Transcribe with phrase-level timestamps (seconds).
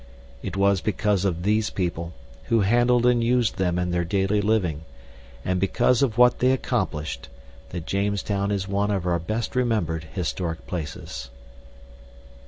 [0.41, 2.11] It was because of these people,
[2.45, 4.81] who handled and used them in their daily living,
[5.45, 7.29] and because of what they accomplished,
[7.69, 11.29] that Jamestown is one of our best remembered historic places.